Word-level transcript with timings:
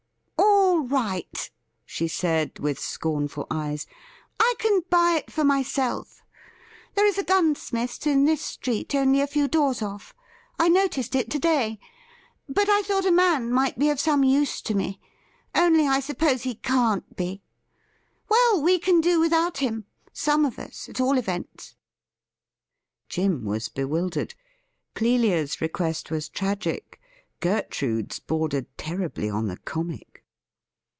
'All 0.91 0.97
right,' 0.97 1.51
she 1.85 2.07
said, 2.09 2.57
with 2.59 2.77
scornful 2.79 3.45
eyes;' 3.51 3.85
I 4.39 4.55
can 4.57 4.81
buy 4.89 5.15
it 5.17 5.31
for 5.31 5.43
myself. 5.45 6.21
There 6.95 7.05
is 7.05 7.17
a 7.19 7.23
gunsmith's 7.23 8.05
in 8.07 8.25
this 8.25 8.41
street, 8.41 8.93
only 8.95 9.21
a 9.21 9.27
few 9.27 9.47
doors 9.47 9.81
off. 9.83 10.13
I 10.59 10.67
noticed 10.69 11.13
it 11.15 11.29
to 11.29 11.39
day. 11.39 11.79
But 12.49 12.67
I 12.67 12.81
thought 12.81 13.05
a 13.05 13.11
man 13.11 13.53
might 13.53 13.77
be 13.79 13.89
of 13.91 13.99
some 13.99 14.23
use 14.23 14.59
to 14.63 14.73
one— 14.73 14.97
only, 15.55 15.87
I 15.87 15.99
suppose, 16.01 16.41
he 16.43 16.55
can't 16.55 17.15
be. 17.15 17.41
Well, 18.27 18.59
we 18.61 18.77
can 18.79 18.99
do 19.01 19.19
without 19.21 19.59
him— 19.59 19.85
some 20.11 20.43
of 20.45 20.57
us, 20.59 20.89
at 20.89 20.99
all 20.99 21.17
events.' 21.19 21.75
Jim 23.07 23.45
was 23.45 23.69
bewildered. 23.69 24.33
Clelia's 24.95 25.61
request 25.61 26.09
was 26.11 26.27
tragic; 26.27 26.99
Gertrude's 27.39 28.17
bordered 28.19 28.65
terribly 28.79 29.29
on 29.29 29.47
the 29.47 29.57
comic. 29.57 30.07